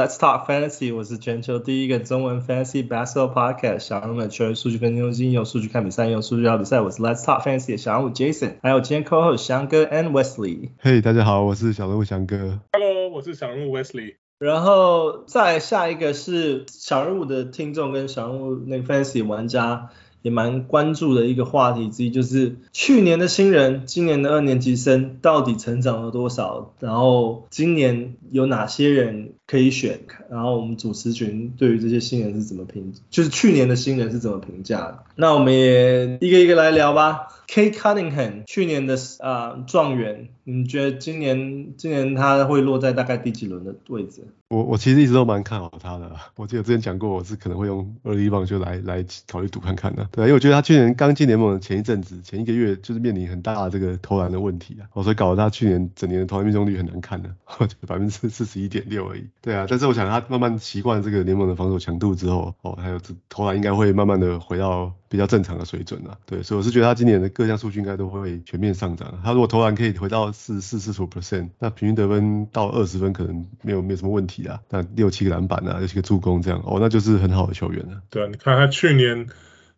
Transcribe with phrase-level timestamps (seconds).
[0.00, 0.96] Let's talk fantasy！
[0.96, 6.80] 我是全球第一个中文 fantasy basketball podcast，小人物的球员数据分析中心，用数据看比赛，用数据聊比赛。
[6.80, 10.70] 我是 Let's talk fantasy 的小人物 Jason，还有今天 co-host 翔哥 and Wesley。
[10.82, 12.60] Hey，大家好，我是小人物翔哥。
[12.72, 14.14] Hello，我是小人物 Wesley。
[14.38, 19.90] 然后再下一个是小人物的听众跟小人物那个 fantasy 玩家。
[20.22, 26.74] 也蛮关注的一个话题之一，就是去年的新人，今年的二年级生到底成长了多少？
[26.80, 30.00] 然后今年有哪些人可以选？
[30.30, 32.92] 然后我们主持群对于这些新人是怎么评？
[33.10, 35.02] 就是去年的新人是怎么评价的？
[35.16, 37.26] 那我们也一个一个来聊吧。
[37.48, 44.22] K Cunningham 去年的啊状元，你觉得今年今年他会落在大概第几轮的位置？
[44.50, 50.08] 我我其实一直都蛮看好他的，我记得之前讲过，我是可能会用 early one 就来来考虑赌看看的。
[50.12, 57.34] 对，因为我觉得他去年刚进联盟的前一阵子，前一个月就是面临很大的这个投篮的问题啊，所以搞得他去年整年的投篮命中率很难看的，
[57.86, 59.24] 百分之四十一点六而已。
[59.40, 66.18] 对啊，但是我想他慢慢习惯这个联盟的防守强度之后，哦，还有这投篮应该会慢慢的回到比较正常的水准了。
[66.26, 69.20] 对，所以我是觉得他今年的各项数据应该都会全面上涨。
[69.24, 74.60] 他如果投篮可以回到四四四十五 percent，那平均得分到二十分可能没有没有什么问题啊。
[74.68, 78.00] 那六七个篮板啊，六七个助攻这样，哦，那就是很好的球员了。
[78.10, 79.26] 对啊，你看他去年。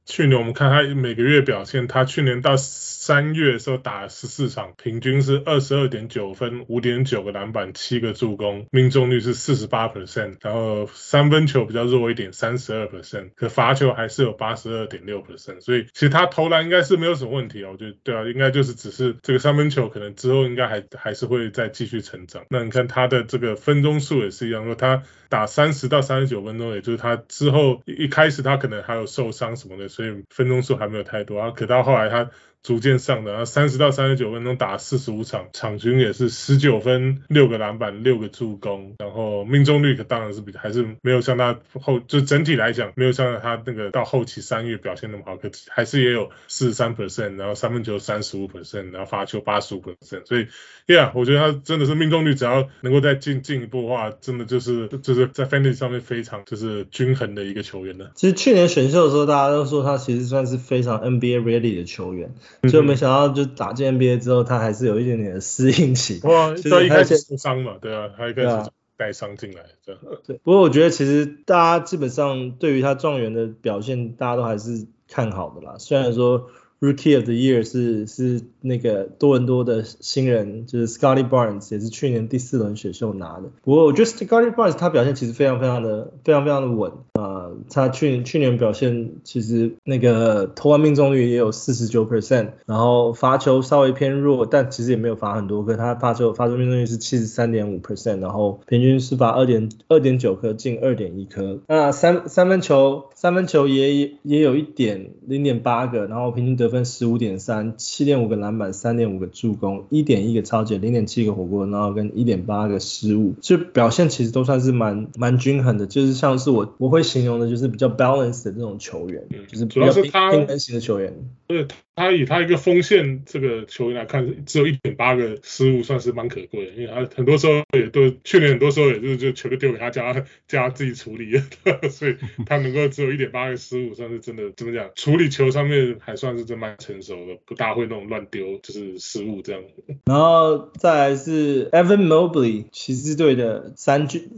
[0.05, 22.45] 去年我们看他每个月表现，他去年到三月的时候打了十四场，平均是二十二点九分，五点九个篮板，七个助攻，命中率是四十八 percent，然后三分球比较弱一点，三十二 percent，可罚球还是有八十二点六 percent，所以其实他投篮应该是没有什么问题啊，我觉得对啊，应该就是只是这个三分球可能之后应该还还是会再继续成长。
[22.51, 29.89] 那你看他的这个分钟数也是一样，说他打三十到三十九分钟，也就是他之后一开始他可能还有受伤什么的。
[29.89, 32.31] 所以分钟数还没有太多啊，可到后来他。
[32.63, 50.47] 逐渐上的，然后三十到三十九分钟打四十五场，场均也是十九分、六个篮板、六个助攻，然后命中率可当然是比还是没有像他后就整体来讲没有像他那个到后期三月表现那么好，可还是也有四十三 percent，然后三分球三十五 percent，然后罚球八十五 percent，所以
[50.87, 58.13] ，Yeah，我觉得他真的是命中率只要能够再进进一步的话，真的就是就是在 Fantasy 上面非常就是均衡的一个球员了。
[58.15, 62.33] 其实去年选秀的时候，大家都说他其实算是非常 NBA ready 的球员。
[62.69, 66.21] 所以没想到，就打进 NBA 之后，他还是有一点点的适应期。
[66.25, 70.01] 哇，所以一开始受伤嘛，对啊，他一开始带伤进来，这样。
[70.27, 75.77] 对，不过我觉得其实大家基本上对于他状元的表现，大家都还是看好的啦。
[75.79, 76.49] 虽然说
[76.83, 83.45] Rookie of the Year 是是那个多伦多的新人，就是 Scotty Barnes 也是去年第四轮选秀拿的。
[83.63, 87.51] 不过我觉得 Scotty Barnes 他表现其实非常非常的非常非常的稳啊。
[87.71, 95.77] 他去年去年表现其实那个投篮命中率也有四十九 percent，然后罚球稍微偏弱，但其实也没有罚很多颗。
[95.77, 101.61] 他罚球罚球命中率是七十三点五 percent，然后平均是罚二点二点九颗进二点一颗。
[101.69, 117.53] 那三三分球三分球也也有一点零点八个，然后平均得分十五点三，七点五个篮板，三点五个助攻，一点一个抄截，零点七个火锅，然后跟一点八个失误，就表现其实都算是蛮蛮均衡的，就是像是我我会形容的。
[117.53, 121.15] 就是比较 balance 的这种球员，嗯、就是比较平衡型的球员。
[121.47, 126.73] 对，他以他一个锋线这个球员来看，只有一点八个失误，算是蛮可贵的。
[126.73, 131.43] 因为他很多时候也都去年很多时候也就是就球都丢给他，叫他叫他自己处理，
[131.93, 132.17] 所以
[132.47, 134.89] 他能够只有一点八个失误，算是真的怎么讲？
[134.95, 139.61] 处理球上面还算是真蛮成熟的，不大会那种乱丢，就是失误这样。
[140.05, 144.31] 然后再来是 Evan Mobley，骑士队的三巨。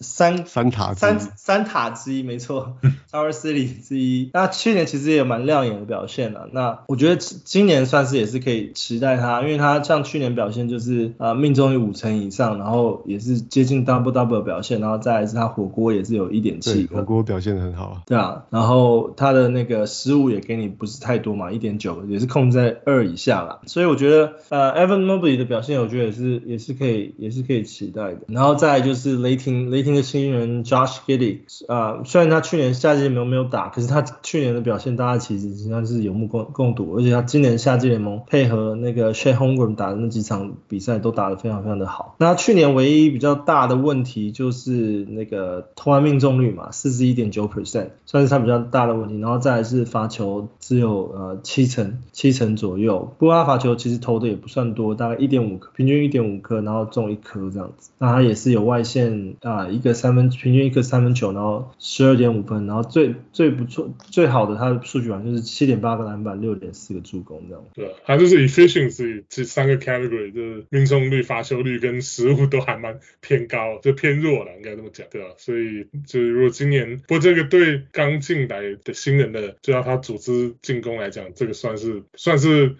[0.00, 2.76] 三三塔三三塔之一，没错
[3.12, 4.30] ，Tower City 之一。
[4.32, 6.48] 那去年其实也蛮亮眼的表现了。
[6.52, 18.02] 那我觉得今年算是也是可以期待他，因为他像去年表现就是啊命中率五成以上，然后也是接近 double double 的表现，然后再来是他火锅也是有一点七，火锅表现的很好啊。
[18.04, 23.60] 对啊，然后他的那个失误也给你不是太多嘛，一点九也是控制在二以下啦。
[23.66, 28.22] 所以我觉得呃 Evan Mobley 的表现，我觉得也是也是可以也是可以期待的。
[28.26, 29.83] 然后再来就是雷霆雷。
[29.84, 42.16] 新的新人 Josh Giddey 啊，虽然他去年夏季联盟没有打，可是他去年的表现大家其实实际上是有目共共睹，而且他今年夏季联盟配合那个 Chet Holmgren 打的那几场比赛都打得非常非常的好。
[42.18, 49.18] 那他去年唯一比较大的问题就是那个投篮命中率嘛，四十一点九 percent，算是他比较大的问题。
[49.18, 57.90] 然后再来是罚球只有呃七成七成左右，不过他罚球其实投的也不算多，大概一点五颗，平均一点五颗，然后中一颗这样子。
[57.98, 59.68] 那他也是有外线啊。
[59.74, 67.64] 一个三分平均一个三分球，然后十二点五分，然后最最不错最好的他的数据好像就是七点八个篮板，六点四个助攻这样。
[67.74, 75.28] 对，他就是 efficiency 这三个 category 就是命中率、发球率跟失误都还蛮偏高，就偏弱了，应该这么讲，对吧？
[75.36, 82.76] 所以就是如果今年，不过这个对刚进来的新人的，就要他组织进攻来讲，这个算是算是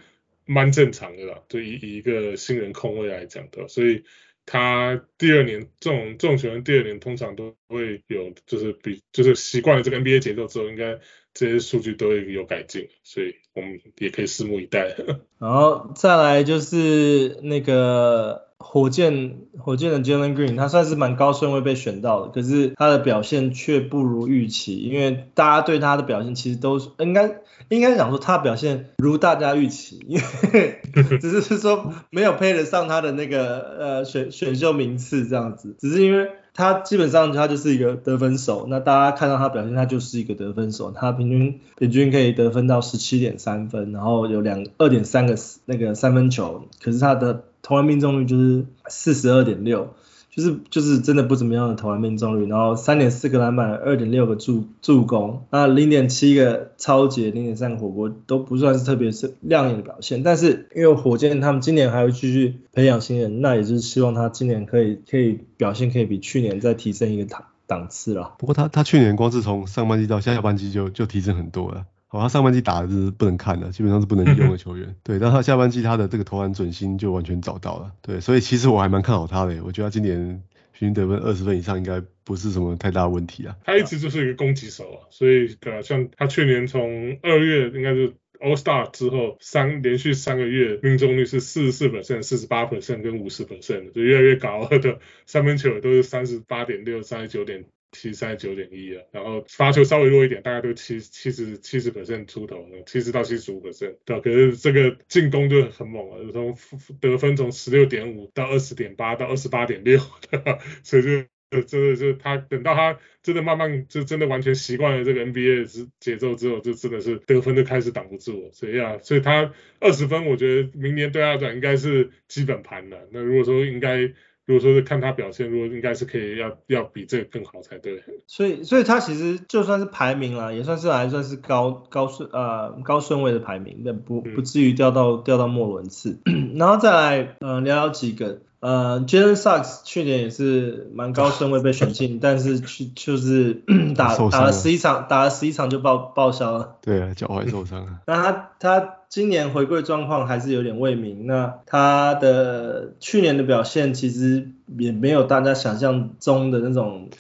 [0.47, 4.05] 蛮正常的了，对以以一个新人控卫来讲的，所以。
[4.47, 10.99] 他第二年这种这种球员第二年通常都会有，就是比就是习惯了这个 NBA 节奏之后，应该
[11.33, 14.97] 这些数据都会有改进，所以我们也可以拭目以待。
[15.39, 18.44] 然后再来就是那个。
[18.67, 30.19] 火箭火箭的 Jalen Green，他算是蛮高顺位被选到的，可是他的表现却不如预期，因为大家对他的表现其实都是应该应该讲说他表现如大家预期，因
[30.53, 30.81] 为
[31.21, 45.37] 只是说没有配得上他的那个呃选选秀名次这样子，只是因为他基本上他就是一个得分手，那大家看到他表现，他就是一个得分手，他平均平均可以得分到十七点三分，然后有两二点三个
[45.67, 47.45] 那个三分球，可是他的。
[47.67, 49.95] 投篮命中率就是四十二点六，
[50.35, 68.35] 就是就是真的不怎么样的投篮命中率，然后三点四个篮板，二点六个助助攻，那零点七个超级，零点三个火锅都不算是特别是亮眼的表现，但是因为火箭他们今年还会继续培养新人，那也就是希望他今年可以可以表现可以比去年再提升一个档档次了。
[68.39, 71.85] 不过他他去年光是从上半季到下半季就就提升很多了。
[72.15, 74.95] 哦，他上半季打的是不能看的，基本上是不能用的球员。
[75.03, 77.91] 对，但他下半季他的这个投篮准心就完全找到了。
[78.03, 80.41] 对，所以其实我还蛮看好他的，我觉得他今年
[80.71, 83.57] 平均得分二十分以上应该不是什么太大问题啊。
[83.65, 97.65] 他一直就是一个攻击手啊，所以对啊，像他去年从二月应该是 All Star 之后三连续三个月命中率是四十四 percent、四十八 percent 跟五十 percent，就越来越高了的三分球都是三十八点六、三十九点。
[97.95, 106.57] 七三九点一了，然后罚球稍微弱一点，大概都七七十七十百分出头，七十到七十五 percent，对，可是这个进攻就很猛了，从
[107.01, 110.01] 得分从十六点五到二十点八到二十八点六，
[110.83, 111.03] 所以
[111.51, 123.09] 就真的就他等到他真的慢慢就真的完全习惯了这个 NBA 的节奏之后，就真的是得分就开始挡不住了，所以啊，所以他二十分，我觉得明年对他来讲应该是基本盘了。
[123.13, 124.13] 那如果说应该。
[124.47, 128.03] 如果说是看他表现，如果应该是可以要要比这个更好才对。
[128.27, 136.21] 所以所以他其实就算是排名啦，也算是还算是高高顺呃高顺位的排名，但不不至于掉到掉到末轮次。
[136.57, 138.43] 然后再来呃聊聊几个。
[138.65, 143.63] 呃，Jalen Suggs 去年也是蛮高顺位被选进，但是去就是
[143.95, 146.77] 打打了十一场，打了十一场就报报销了。
[146.81, 148.01] 对啊，脚踝受伤了。
[148.07, 151.27] 那他他今年回归状况还是有点未明。
[151.27, 157.11] 那他的去年的表现其实也没有大家想象中的那种。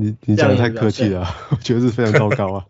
[0.00, 2.66] 你你讲的太客气了，我觉得是非常糟糕啊。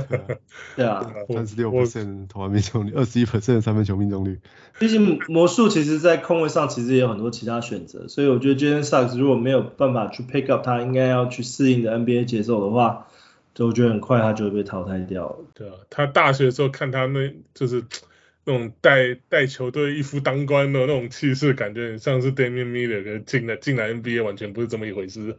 [0.76, 4.40] 对啊，三十六 percent 投篮命中率，二十一 percent 三分球命中率。
[4.78, 13.08] 毕竟魔术其实在控卫上其实也有很多其他选择，所以我觉得 Jalen Suggs 如果没有办法去 pick up 他应该要去适应的 NBA 节奏的话，
[13.54, 15.38] 就我觉得很快他就会被淘汰掉了。
[15.54, 17.84] 对啊，他大学的时候看他那就是
[18.46, 25.36] 那种带带球队一夫当关的那种气势，感觉很像是 Damian Miller 跟进来进来 NBA 完全不是这么一回事。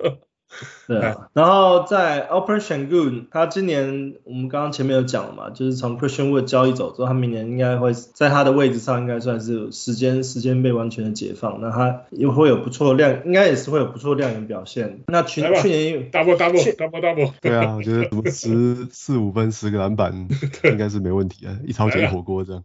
[0.87, 14.99] 对啊，然后在 Alperen Sengun，他今年我们刚刚前面有讲了嘛，就是从 Christian Wood 交易走之后，他明年应该会在他的位置上应该算是时间时间被完全的解放，那他也会有不错的亮，应该也是会有不错亮眼表现。
[15.07, 20.27] 那去去年 double double double double，对啊，我觉得什么十四五分十个篮板
[20.65, 22.63] 应该是没问题啊，一超级火锅这样，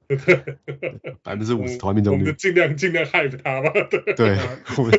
[1.22, 3.70] 百分之五十投篮命中率，尽量尽量 hype 他吧。
[4.16, 4.36] 对，
[4.76, 4.92] 我们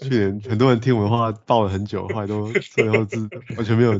[0.00, 1.31] 去年很多人听我的话。
[1.46, 3.98] 报了很久，后来都 最后是完全没有，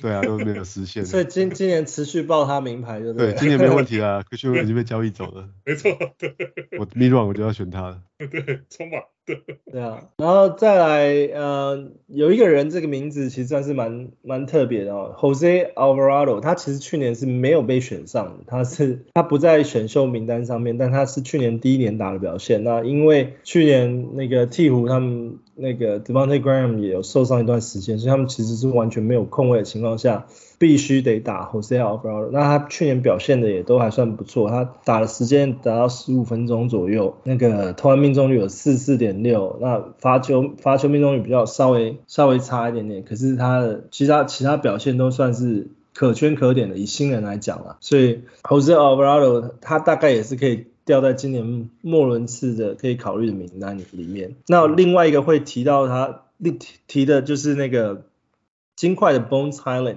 [0.00, 1.04] 对啊，都没有实现。
[1.04, 5.48] 所以今今年持续报他名牌就对，对，今年没问题啦，Christian 已经被交易走了。
[5.64, 6.34] 没错，对。
[6.78, 8.02] 我 mid run 我就要选他了。
[8.18, 8.98] 对，冲吧。
[9.26, 22.62] 对啊，然后再来，呃，有一个人这个名字其实算是蛮蛮特别的哦，Jose Alvarado，他其实去年是没有被选上，他是他不在选秀名单上面，但他是去年第一年打的表现。
[22.62, 30.26] 那因为去年那个鹈鹕他们那个 Devonte Graham 也有受伤一段时间，所以他们其实是完全没有控位的情况下。
[30.58, 54.36] 必须得打 Jose Alvarado，那他去年表现的也都还算不错，他打的时间达到十五分钟左右，那个投篮命中率有四四点六，那罚球罚球命中率比较稍微稍微差一点点，可是他的其他其他表现都算是可圈可点的，以新人来讲啦，所以 Jose Alvarado 他大概也是可以掉在今年末轮次的可以考虑的名单里面。
[54.46, 58.02] 那另外一个会提到他提提的就是那个
[58.76, 59.96] 金块的 Bones Hyland。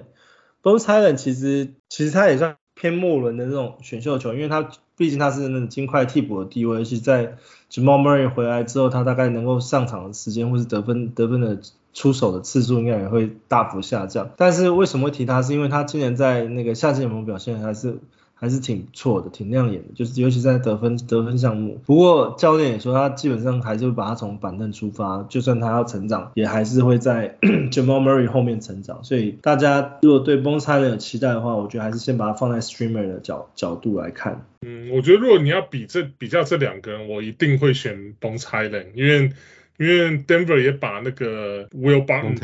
[0.67, 7.37] Bones Hyland 其实其实他也算偏末轮的这种选秀球，因为他毕竟他是那种金块替补的地位，而且在
[7.71, 11.59] Jamal Murray 回来之后，他大概能够上场的时间或是得分得分的
[11.93, 14.31] 出手的次数应该也会大幅下降。
[14.35, 15.41] 但是为什么会提他？
[15.41, 17.99] 是因为他今年在那个夏季联盟表现还是。
[18.39, 21.81] 还是挺不错的，挺亮眼的，就是尤其在得分得分项目。
[21.87, 27.35] 不过教练也说，他基本上还是会把他从板凳出发，就算他要成长，也还是会在
[27.71, 29.03] Jamal Murray 后面成长。
[29.03, 34.45] 所以大家如果对 Bones Hyland 有期待的话，我觉得还是先把它放在 Streamer 的角角度来看。
[34.61, 39.31] 嗯，我觉得如果你要比这比较这两个人，我一定会选 Bones Hyland，因为
[39.79, 42.37] 因为 Denver 也把那个 Will Barton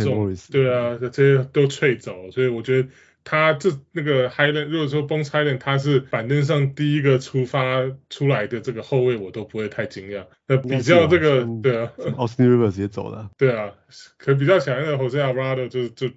[0.52, 2.90] 对啊，这些都吹走，所以我觉得。
[3.26, 10.26] 他这那个 Highland，如果说 Bones Hyland，他是板凳上第一个出发出来的这个后卫，我都不会太惊讶。
[10.46, 13.32] 那比较这个，对啊， Austin Rivers 也走了。
[13.40, 13.72] 对啊，
[14.18, 16.10] 可比较想要的 Jose Alvarado 就就，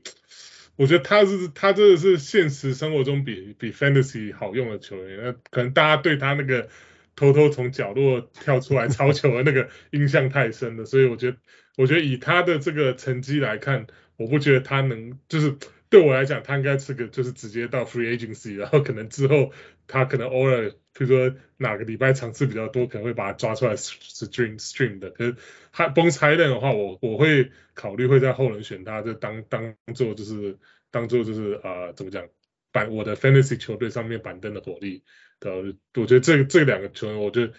[0.75, 5.21] 我觉得他是他真的是现实生活中比比 Fantasy 好用的球员。
[5.23, 6.69] 那可能大家对他那个
[7.15, 11.37] 偷偷从角落跳出来抄球的那个印象太深了，所以我觉得
[11.77, 13.87] 我觉得以他的这个成绩来看，
[14.17, 15.55] 我不觉得他能就是。
[15.89, 19.53] 对我来讲，他应该是个就是直接到 free agency，然后可能之后
[19.87, 25.11] 他可能偶尔，比如说哪个礼拜场次比较多，可能会把他抓出来 stream stream 的。
[25.11, 25.37] 可是
[25.73, 30.59] 他 Bones Hyland 的话，我我会考虑会在后轮选他，就当当做就是
[30.91, 32.27] 当做就是啊、呃、怎么讲
[32.73, 35.05] 板我的 fantasy 球队上面板凳的火力
[35.39, 35.53] 的。
[35.95, 37.53] 我觉得这这两个球员，我觉得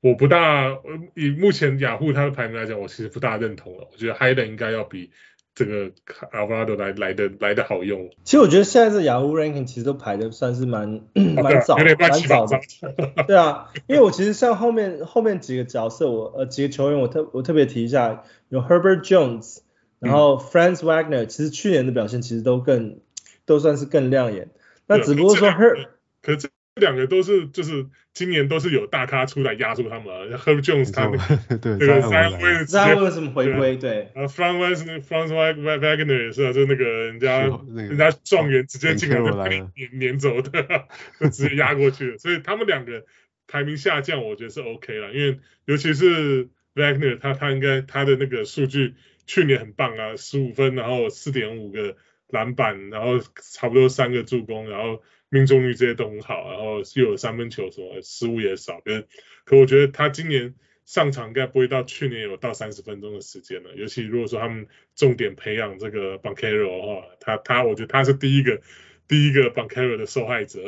[0.00, 0.78] 我不大
[1.16, 3.88] 以目前雅虎他的排名来讲，我其实不大认同了。
[3.90, 5.10] 我觉得 Hyland 应该要比。
[5.54, 5.90] 这个
[6.32, 8.10] Alvarado 来来的来的好用。
[8.24, 12.60] 其实我觉得现在这 Yahoo Ranking 其实都排的算是蛮 蛮早蛮早的。
[13.26, 19.58] 对啊，因为我其实像后面后面几个角色我，我呃几个球员我特我特别提一下，有 Herbert Jones，
[19.98, 23.00] 然后 Franz Wagner，其实去年的表现其实都更
[23.44, 24.50] 都算是更亮眼。
[24.86, 25.88] 那只不过说 Her，
[26.22, 26.48] 可是。
[26.74, 31.18] 这两个都是，就是今年都是有大咖出来压住他们啊，Herb Jones 他们、
[31.50, 33.76] 那个，对，这个 Zion Williamson 为什么回归？
[33.76, 40.86] 对，啊，Franz Franz Wagner 也是啊，就那个人家、那个、人家状元直接进来就被撵撵走的，
[41.20, 42.16] 就直接压过去了。
[42.18, 43.04] 所以他们两个
[43.46, 48.94] 排名下降，我觉得是 OK 了，因为尤其是 Wagner 他他应该他的那个数据
[49.26, 51.96] 去年很棒啊，十五分，然后四点五个
[52.28, 53.18] 篮板，然后
[53.52, 55.02] 差不多三个助攻，然后。
[55.32, 59.04] 命中率这些都很好，然后又有三分球什么失误也少，可
[59.46, 68.60] 可我觉得他今年上场应该不会到去年有到三十分钟的时间了，尤其如果说他们重点培养这个 Banchero 的话，他他我觉得他是第一个
[69.08, 70.60] 第一个 Banchero 的受害者。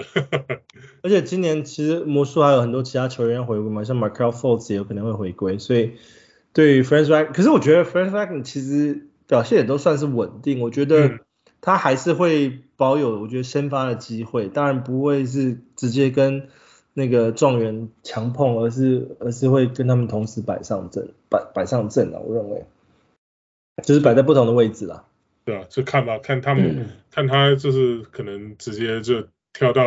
[1.03, 5.93] 而且今年其实魔术还有很多其他球员回归嘛，像 Markelle Fultz 也有可能会回归，所以
[6.55, 11.21] 对于 Franz Wagner，可是我觉得 Franz Wagner 其实表现也都算是稳定，我觉得、嗯。
[11.61, 16.49] 他还是会保有，我觉得先发的机会，当然不会是直接跟
[16.93, 22.19] 那个状元强碰，而是而是会跟他们同时摆上阵，摆摆上阵啊。
[22.19, 22.67] 我认为，
[23.83, 25.05] 就是摆在不同的位置啦。
[25.45, 29.83] 对啊，就看吧，看他们，嗯、看他就是可能直接就跳到，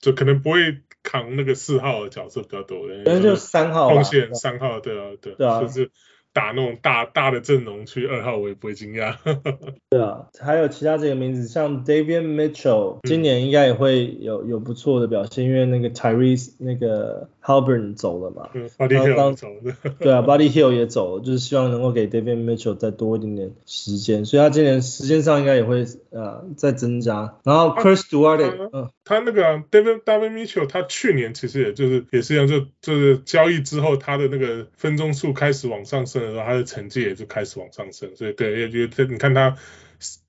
[0.00, 5.90] 就可能不会扛那个四号的角色比较多的，可能就三号，锋线三号，对啊，对，对啊，就是。
[6.38, 9.16] 打那种大大的阵容去二号，我也不会惊讶。
[9.90, 18.50] 对啊，还有其他几个名字，像 David Mitchell，今年应该也会有有不错的表现，因为那个 Tyrese 那个 Haliburton 走了嘛。
[18.52, 19.76] 嗯，Buddy Hield 走了。
[20.00, 27.38] 对啊，Buddy Hield 也走了，就是希望能够给 Davion Mitchell 再多一点点时间，所以他今年时间上应该也会呃再增加。
[27.44, 36.48] 然后 Chris Duarte，嗯，他那个 Davion Davion Mitchell，他去年其实也就是也是一样，就就是交易之后他的那个分钟数开始往上升的时候。
[36.48, 39.54] 他的成绩也就开始往上升，所以对，也觉得你看他，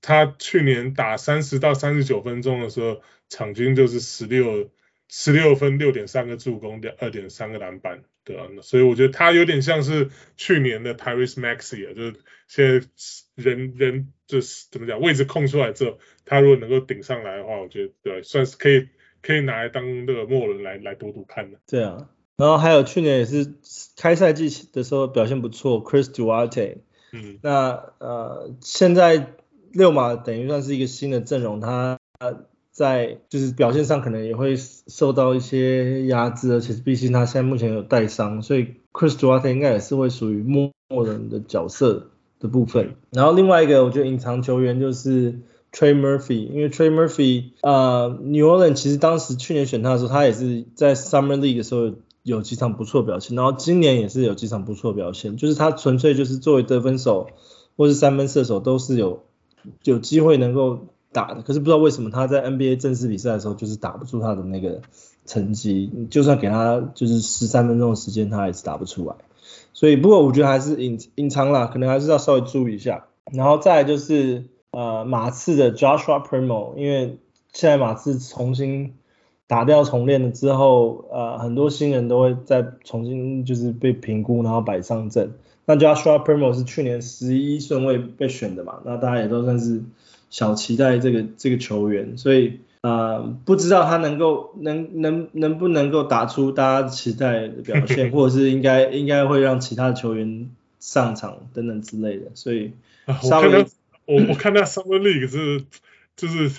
[0.02, 3.00] 他去年打三十到三十九分钟的时候，
[3.30, 4.68] 场均就是十六
[5.12, 12.14] 十六分六点三个助攻，两二点三个篮板，对啊，所以我觉得他有点像是去年的 Tyrese Maxey 啊，就是
[12.46, 12.86] 现在
[13.34, 18.88] 人人就是怎么讲，位置空出来之后，他如果能够顶上来的话，我觉得对，算是可以
[19.20, 21.58] 可以拿来当那个末轮来来赌赌看的。
[21.66, 22.08] 对啊。
[22.36, 23.54] 然后还有去年也是
[23.98, 26.78] 开赛季的时候表现不错，Chris Duarte。
[27.12, 27.40] 嗯。
[27.42, 29.34] 那呃现在
[29.72, 31.98] 六马等于算是一个新的阵容，他
[32.70, 40.72] 在就是表现上可能也会受到一些压制，而且毕竟他现在目前有带伤，所以 Chris Duarte 应该也是会属于末
[41.06, 42.96] 人的角色的部分。
[43.10, 45.40] 然后另外一个我觉得隐藏球员就是
[45.72, 51.92] Trey Murphy，因为 Trey Murphy 呃 New Orleans 其实当时去年选他的时候，他也是在 Summer League 的时候。
[52.22, 57.30] 有几场不错表现，然后今年也是有几场不错表现，就是他纯粹就是作为得分手
[57.78, 59.24] 或是三分射手都是有
[59.84, 60.80] 有机会能够
[61.12, 64.80] 打的，可是不知道为什么他在 NBA 正式比赛的时候就是打不出他的那个
[65.26, 69.14] 成绩，就算给他就是十三分钟的时间，他也是打不出来。
[69.72, 73.06] 所以不过我觉得还是隐隐藏啦，可能还是要稍微注意一下。
[73.32, 77.18] 然后再就是呃马刺的 Joshua Primo，因为
[77.52, 78.94] 现在马刺重新
[79.46, 85.32] 打掉重练了之后，呃很多新人都会再重新就是被评估，然后摆上阵。
[85.66, 89.82] 那 Joshua Primo 是去年十一顺位被选的嘛，那大家也都算是
[90.30, 102.72] 小期待这个这个球员，所以呃不知道他能够能能能不能够打出大家期待的表现， 或者是应该应该会让其他的球员上场等等之类的，所所以。
[103.06, 103.66] 啊、我看他，
[104.06, 105.64] 我我看他 Summer League 是
[106.14, 106.50] 就是，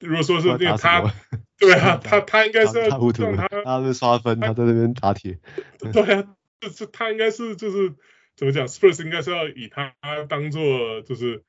[0.00, 1.12] 如果说是因为他，
[1.60, 5.38] 对啊， 他他应该是要让他，他是刷分，他在那边打铁，
[5.92, 6.24] 对啊，
[6.60, 7.92] 就是他应该是就是
[8.34, 9.94] 怎么讲，Spurs 应该是要以他
[10.28, 11.42] 当做就是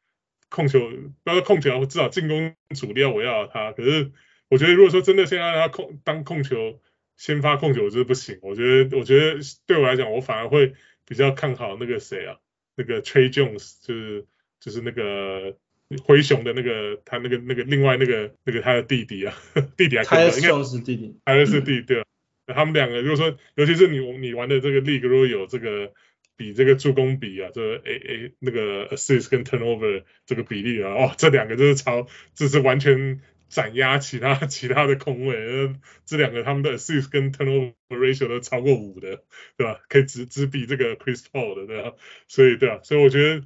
[0.54, 0.80] 控球，
[1.24, 3.72] 不要说控球，至少进攻主力要围绕他。
[3.72, 4.12] 可是
[4.50, 6.80] 我觉得如果说真的现在让他控当控球
[7.18, 8.38] 先发控球，我觉得不行。
[8.42, 10.74] 我觉得我觉得对我来讲，我反而会
[11.08, 12.38] 比较看好那个谁啊，
[12.76, 14.26] 那个 Trey Jones 就是。
[14.64, 15.58] 就是那个
[16.06, 19.36] 灰熊的那个他那个那个另外那个那个他的弟弟啊，
[19.76, 22.06] 弟弟还可以，应该是弟弟，还是弟弟对啊。
[22.48, 25.92] 他们两个如果说，尤其是你你玩的这个 league 如果有这个
[26.36, 35.74] 比这个助攻比啊，这个 A A 那个 assist 跟 turnover 这个比例啊，哦，这两个就是超，这是完全斩压其他 其他的控卫，
[36.06, 39.24] 这两个他们的 assist 跟 turnover ratio 都超过五的，
[39.58, 39.80] 对吧？
[39.90, 41.94] 可以只只比这个 Chris Paul 的，对吧？
[42.28, 43.46] 所以对啊，所以我觉得。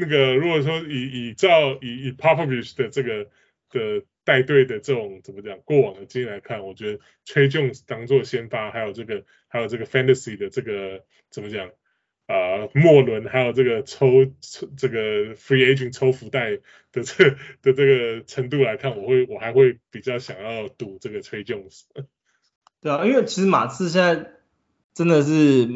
[0.00, 3.24] 那个如果说以以照以以 Popovich 的这个
[3.68, 11.72] 的带队的这种怎么讲过往的经验来看，我觉得 Tre Jones 当做先发，还有这个还有这个 Fantasy 的这个怎么讲
[12.28, 14.06] 啊、呃、末轮，还有这个抽
[14.40, 16.60] 抽这个 Free Agent 抽福袋
[16.92, 17.30] 的这
[17.62, 21.82] 的这个程度来看，我会我还会比较想要赌这个 Tre Jones。
[22.80, 24.30] 对啊，因为其实马刺现在
[24.94, 25.68] 真的是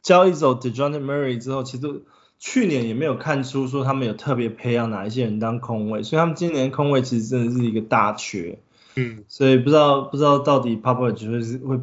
[0.00, 2.04] 交易走 Dejounte Murray 之后，其实。
[2.36, 8.58] 去年也没有看出说他们有特别培养哪一些人当空位，所以他们今年空位其实真的是一个大缺。
[8.96, 11.80] 嗯，所以不知道不知道到底 Popovich 会是会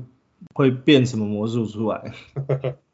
[0.53, 2.13] 会变什么魔术出来。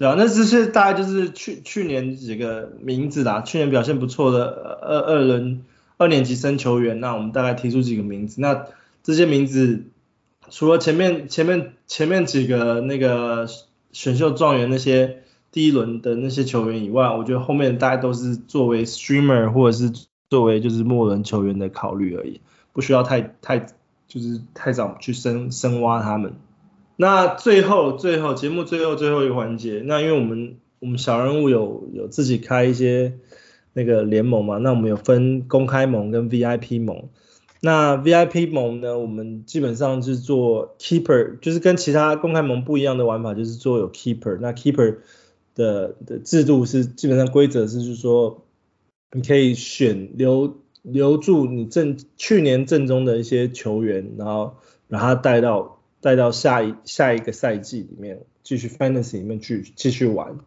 [0.00, 4.46] 对啊，那这些大概就是去去年几个名字啦，去年表现不错的
[4.80, 5.62] 二二轮
[5.98, 8.64] 二年级生球员，那我们大概提出几个名字，那
[9.02, 9.84] 这些名字
[10.48, 13.46] 除了前面前面前面几个那个
[13.92, 15.22] 选秀状元那些。
[15.52, 19.92] 第一轮的那些球员以外，我觉得后面大家都是作为 streamer 或者是
[20.28, 22.40] 作为就是末轮球员的考虑而已，
[22.72, 23.66] 不需要太太
[24.06, 26.34] 就是太早去深深挖他们。
[27.00, 33.14] 那最后最后节目最后最后一个环节，那因为我们我们小人物有有自己开一些
[33.72, 37.08] 那个联盟嘛，那我们有分公开盟跟 VIP 盟。
[37.62, 44.36] 那 VIP 盟呢，我们基本上是做 keeper，就是跟其他公开盟不一样的玩法，就是做有 keeper。
[44.38, 44.96] 那 keeper
[45.54, 48.44] 的的制度是基本上规则是，就是说
[49.12, 54.56] 你可以选留留住你正去年正中的一些球员，然后
[54.90, 60.38] 把他带到带到下一下一个赛季里面继续 fantasy 里面去继续玩。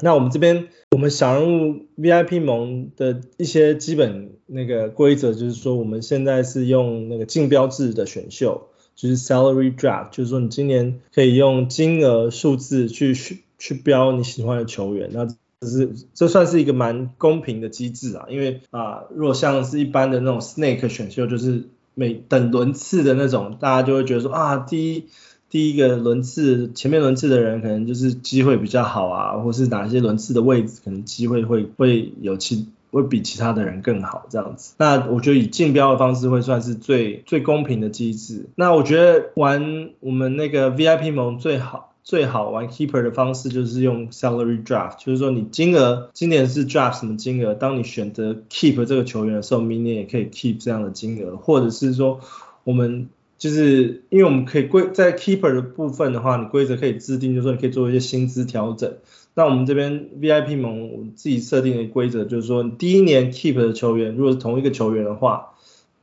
[0.00, 13.38] 那我们这边我们小人物 VIP 盟的一些基本那个规则就是说，我们现在是用那个竞标制的选秀，就是 salary draft，就是说你今年可以用金额数字去选。
[13.58, 15.24] 去标你喜欢的球员，那
[15.62, 21.64] 这是这算是一个蛮公平的机制啊，因为啊，如果像是一般的那种 snake 选秀，就是
[21.98, 25.06] 每等轮次的那种，大家就会觉得说啊，第一
[25.48, 34.74] 第一个轮次前面轮次的人可能就是机会比较好啊，或是哪些轮次的位置可能机会会会有其会比其他的人更好这样子。
[34.76, 38.44] 那我觉得以竞标的方式会算是最最公平的机制。
[38.56, 41.94] 那我觉得玩我们那个 VIP 盟最好。
[42.06, 52.20] 最好玩 keeper 的方式就是用 salary draft，就是说你金额今年是 draft 什么金额，当你选择 keep 这个球员的时候，明年也可以 keep 这样的金额，或者是说
[52.62, 58.94] 我们就是因为我们可以规在 keeper 的部分的话，你规则可以制定，就是说你可以做一些薪资调整。
[59.34, 65.54] 那我们这边 VIP 盟我自己设定的规则就是说，第一年 keep 的球员如果是同一个球员的话，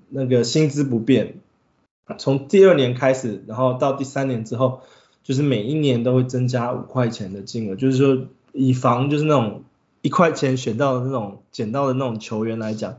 [0.09, 1.35] 那个薪资不变，
[2.17, 4.81] 从第二年开始，然后到第三年之后。
[5.23, 9.63] 就是每一年都会增加五块钱的金额，就是说以防就是那种
[10.01, 12.97] 一块钱选到的那种捡到的那种球员来讲，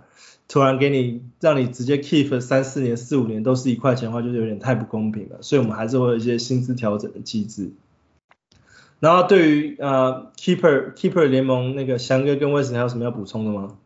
[0.49, 5.39] 突然给你让你直接 keep 三四年、四五年都是一块钱的话，就是有点太不公平了。
[5.43, 7.71] 所以我们还是会有一些薪资调整的机制。
[9.01, 13.77] 然后对于呃 keeper keeper 联盟那个翔哥跟威神还有什么要补充的吗？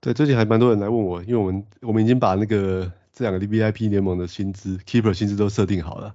[0.00, 6.14] 对，最近还蛮多人来问我，因为我们我们已经把那个这两个 VIP 联盟的薪资 keeper 薪资都设定好了。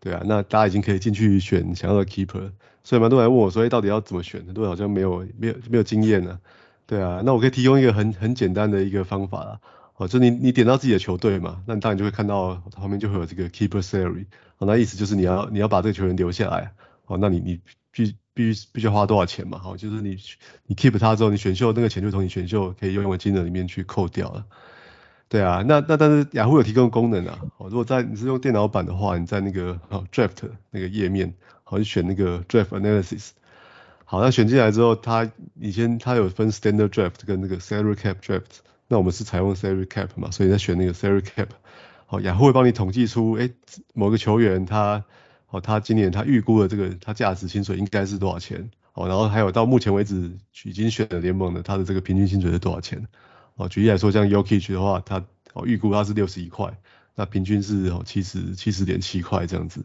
[0.00, 2.52] 对啊，那大家已经可以进去选想要的 keeper，
[2.84, 4.44] 所以蛮多人问我说，哎，到底要怎么选？
[4.46, 6.38] 很多人好像没有没有没有经验呢。
[6.86, 9.60] 对啊，那我可以提供一个很很简单的一个方法啦。
[9.96, 14.26] 哦，就你你点到自己的球队嘛，那你当然就会看到旁边就会有这个 keeper salary。
[14.58, 16.72] 哦，那意思就是你要你要把这个球员留下来。
[17.06, 19.58] 哦，那你你必必须必须要花多少钱嘛？
[19.58, 20.18] 好，就是你
[20.66, 24.44] 你 keep 他之后，你选秀那个钱就从你选秀可以用的金额里面去扣掉了。
[25.28, 31.34] 对啊，那那但是雅虎有提供功能啊，哦，如果在你是用电脑版的话，你在那个哦 draft 那个页面，
[31.64, 33.30] 好，就选那个 draft analysis，
[34.04, 41.48] 好，那选进来之后，它以前它有分 standard draft 跟那个 salary cap draft，那我们是采用 salary cap 嘛，所以在选那个 salary cap，
[42.06, 43.50] 好，雅虎会帮你统计出，哎，
[43.94, 45.02] 某个球员他，
[45.48, 50.30] 哦，他今年他预估的这个他价值薪水应该是多少钱，哦，然后还有到目前为止
[50.62, 53.08] 已经选的联盟的他的这个平均薪水是多少钱。
[53.56, 56.78] 哦，举例来说，像 Jokic 的话，他哦预估他是六十一块，
[57.14, 59.82] 那平均是哦七十七十点七块这样子，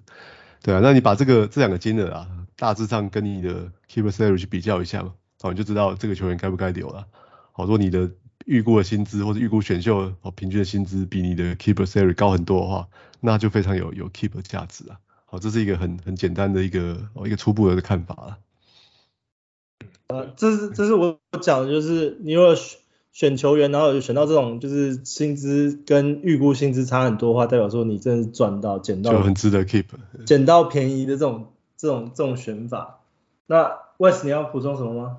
[0.62, 7.08] 对啊，那你把这个这两个金额啊，大致上跟你的 Keeper Salary 去比较一下嘛，哦你就知道这个球员该不该留了。
[7.54, 8.12] 好，如果你的
[8.46, 12.90] 预估的薪资或者预估选秀哦平均的薪资比你的 Keeper Salary 高很多的话，
[13.22, 15.00] 那就非常有有 Keeper 价值啊。
[15.24, 18.38] 好，这是一个很很简单的一个哦一个初步的看法了。
[20.08, 22.54] 呃，这是这是我讲的就是你如果。
[23.12, 29.86] 选球员，然后选到这种就是薪资跟预估薪资差很多的话，代表说你真的是赚到捡到，就很值得 keep，
[30.26, 33.02] 捡到便宜的这种这种这种选法。
[33.48, 35.18] 那 Wes 你要补充什么吗？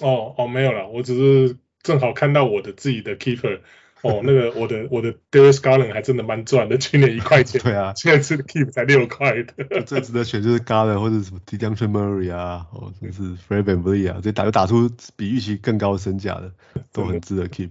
[0.00, 3.60] 哦哦没有了，我只是正好看到我的自己的 keeper。
[4.02, 9.82] 哦，那个我的我的 Darius Garland 还真的蛮赚的，去年一块钱， 对啊，现在是 keep 才六块的。
[9.82, 16.52] 最值得选就是 Garland 或者什么 Dejounte Murray 啊，哦，就是 Fred VanVleet 啊，这打就打出比预期更高身价的，
[16.92, 17.70] 都很值得 keep，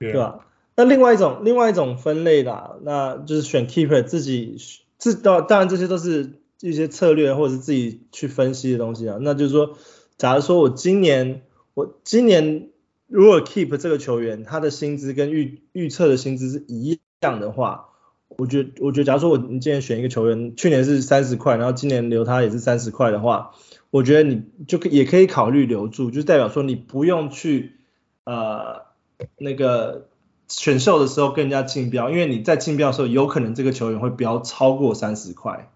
[0.00, 0.40] 对吧？
[0.76, 4.56] 那另外一种另外一种分类啦，那就是选 keeper 自己
[4.98, 9.18] 自当当然这些都是一些策略或者是自己去分析的东西啊。
[9.20, 9.78] 那就是说，
[10.18, 11.42] 假如说我今年
[11.74, 12.69] 我今年。
[13.10, 17.88] 如果 keep 这个球员，他的薪资跟预预测的薪资是一样的话，
[18.28, 23.50] 我觉得，我觉得，假如说我你今年选一个球员，去年是三十块，然后今年留他也是三十块的话，
[23.90, 27.72] 我觉得你就可也可以考虑留住，就代表说你不用去
[28.22, 28.82] 呃
[29.38, 30.06] 那个
[30.46, 35.68] 选秀的时候跟人家竞标，因为你在竞标的时候有可能这个球员会标超过三十块，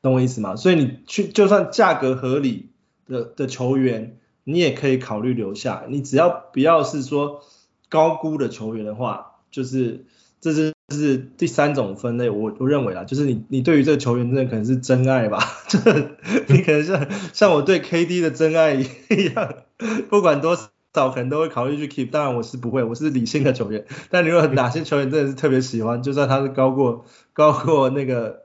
[0.00, 0.56] 懂我意思吗？
[0.56, 2.70] 所以你去就算价格合理
[3.06, 4.16] 的的球员。
[4.52, 7.42] 你也可以考虑留下，你只要不要是说
[7.88, 10.04] 高估的球员的话，就是
[10.40, 15.78] 这是这是第三种分类，我我认为啦，就是你你对于这个球员真的可能是真爱吧，这
[16.48, 18.84] 你可能像像我对 KD 的真爱一
[19.34, 19.54] 样，
[20.08, 20.56] 不管多
[20.94, 28.42] 少可能都会考虑去 keep，当然我是不会，我是理性的球员，但你如果哪些球员真的是特别喜欢，就算他是高过高过那个。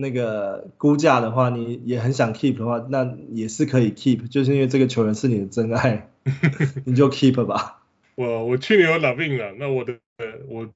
[0.00, 6.08] 那个估价的话，你也很想 keep 的话，那也是可以 keep，就是因为这个球员是你的真爱，
[6.84, 7.82] 你就 keep 吧。
[8.16, 9.98] 我我去年有 LaVine 了，那我的
[10.48, 10.68] 我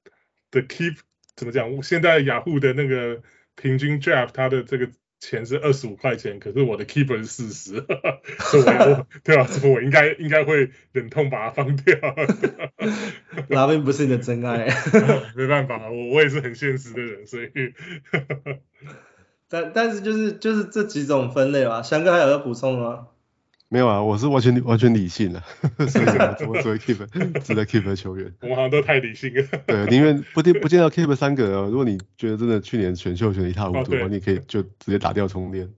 [0.51, 0.97] 的 keep
[1.35, 1.73] 怎么讲？
[1.75, 3.21] 我现在雅虎的那个
[3.55, 7.85] 平均 draft 它的这个钱是二十五块钱，可是我的 keeper 是四十，
[8.39, 11.95] 所以我 对啊，所以我应该应该会忍痛把它放掉。
[13.49, 14.67] LaVine 不是你的真爱，
[15.35, 17.49] 没办法，我我也是很现实的人，所以。
[19.49, 23.07] 但但是就是就是这几种分类吧，翔哥还有要补充吗？
[23.67, 25.41] 没有啊，我是完全完全理性的，
[25.87, 26.05] 所以
[26.37, 26.97] 怎么作为 keep
[27.41, 28.31] 值得 keep 的球员。
[28.41, 29.43] 我们好像都太理性了。
[29.65, 31.67] 对，宁愿不见不见到 keep 三个哦。
[31.69, 35.69] 如果你觉得真的去年选秀选一塌糊涂你可以就直接打掉重练。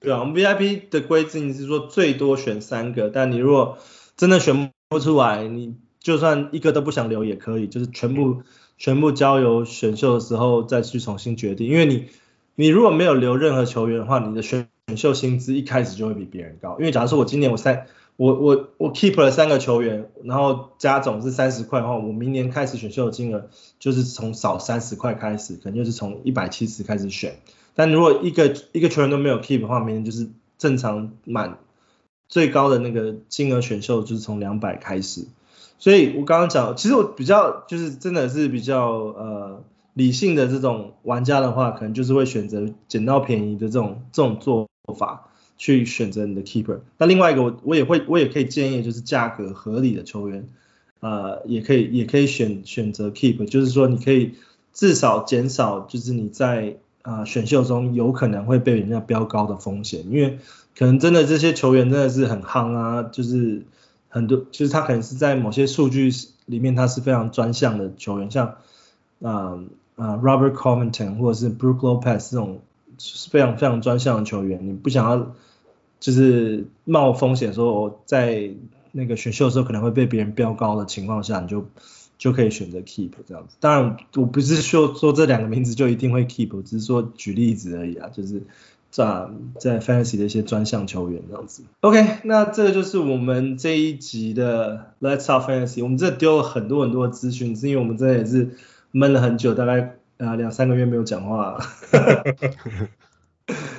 [0.00, 3.78] 对啊，我们 VIP 的规定是说最多选三个，但你如果
[4.16, 8.42] 真的选不出来，你就算一个都不想留也可以，就是全部
[8.76, 12.08] 全部交由选秀的时候再去重新决定，因为你。
[12.60, 14.66] 你如果没有留任何球员的话，你的选
[14.96, 16.76] 秀薪资一开始就会比别人高。
[16.80, 27.38] 因为假如说我今年我三我我我 keep 了三个球员，然后加总是三十块的话，我明年开始选秀的金额就是从少三十块开始，可能就是从一百七十开始选。
[27.76, 31.58] 但如果一个一个球员都没有 keep 的话，明年就是正常满
[32.28, 35.28] 最高的那个金额选秀就是从两百开始。
[35.78, 39.62] 所以我刚刚讲，其实我比较就是真的是比较呃。
[39.98, 46.78] 理性的这种玩家的话，可能就是会选择捡到便宜的这种这种做法去选择你的 keeper。
[46.98, 50.46] 那另外一个我我也会我也可以建议就是价格合理的球员，
[51.00, 54.34] 呃，也可以也可以选选择 keep，就是说你可以
[54.72, 60.38] 至少减少就是你在啊、呃、选秀中有可能会被人家标高的风险，因为
[60.78, 63.64] 可能真的这些球员真的是很夯啊，就是
[64.08, 66.12] 很多就是他可能是在某些数据
[66.46, 68.54] 里面他是非常专项的球员，像
[69.20, 69.58] 啊
[69.98, 72.60] 啊、Robert Covington 或者是 Brook Lopez 这种
[72.96, 75.34] 是非常非常专项的球员，你不想要
[76.00, 78.52] 就是冒风险说我在
[78.92, 81.66] 那个选秀的时候可能会被别人标高的情况下，你就
[82.16, 83.56] 就可以选择 keep 这样子。
[83.60, 88.42] 当然，我不是说说这两个名字就一定会 keep，我只是说举例子而已啊，就是
[88.90, 91.62] 在在 fantasy 的一些专项球员这样子。
[91.80, 95.82] OK，那这个就是我们这一集的 Let's Talk Fantasy。
[95.82, 98.56] 我们这丢了很多很多的资讯，是因为我们这也是
[98.90, 101.58] 闷了很久，大概啊两三个月没有讲话，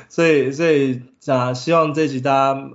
[0.09, 2.71] 所以所以啊，希望这集大家。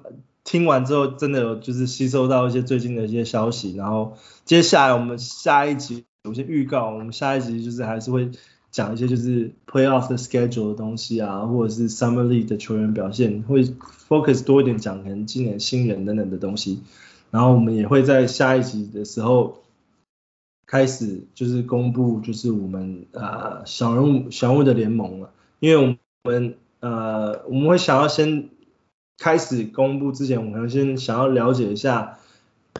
[0.47, 8.31] 听完之后，真的有就是吸收到一些最近的一些消息，然后接下来我们下一集有些预告，我们下一集就是还是会
[8.70, 13.64] 讲一些就是 playoff 的 schedule 的东西啊，或者是 summer league 的球员表现，会
[14.07, 16.83] focus 多一点讲可能今年新人等等的东西，
[17.31, 19.62] 然后我们也会在下一集的时候
[20.74, 28.48] 开始就是公布就是我们呃小人物小物的联盟了，因为我们呃我们会想要先。
[29.16, 32.18] 开始公布之前，我们先想要了解一下，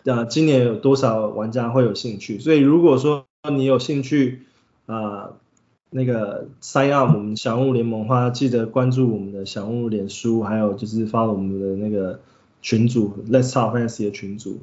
[0.03, 2.41] 呃，今年有多少玩家会有兴趣？
[2.41, 4.41] 所以如果说你有兴趣，
[4.87, 5.37] 啊、呃，
[5.91, 12.19] 那个 sign up 我们小物联盟的话，记得关注我们的小物脸书，还有就是发我们的那个
[12.61, 14.59] 群组，Let's Talk Fantasy 的群组，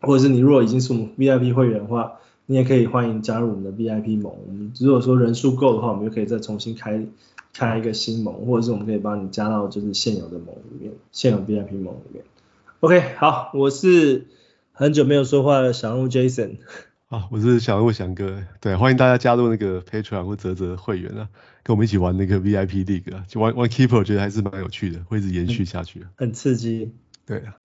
[0.00, 2.14] 或者是你如果已经是我们 VIP 会员的话，
[2.50, 4.34] 你也可以欢迎加入我们的 VIP 盟。
[4.44, 7.06] 我们如果说人数够的话，我们就可以再重新开。
[7.52, 12.24] 开一个新盟，或者是我们可以帮你加到就是现有的盟里面，现有 VIP 盟里面。
[12.78, 14.28] OK，好，我是
[14.70, 16.58] 很久没有说话的小人物 Jason。
[17.08, 18.44] 啊，我是小鹿翔哥。
[18.60, 21.28] 对，欢迎大家加入那个 Patreon 或泽泽会员啊，
[21.64, 26.06] 跟我们一起玩那个 VIP League 啊，就玩玩 Keeper，我觉得还是蛮有趣的，会一直延续下去。
[26.14, 26.92] 很刺激。
[27.26, 27.56] 对啊。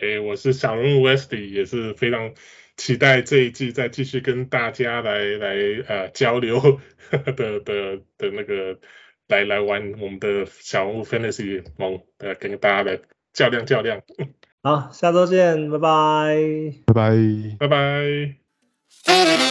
[0.00, 2.32] 哎，我是小人物 Westy，也是非常
[2.76, 8.78] 期待这一季再继续跟大家来来呃交流 的的的，的那个。
[9.28, 12.98] 来来玩我们的小人物 Fantasy 梦，呃，跟大家来
[13.34, 14.00] 较量较量。
[14.62, 16.38] 好，下周见，拜拜，
[16.86, 18.34] 拜拜，拜拜。
[19.04, 19.47] 拜拜。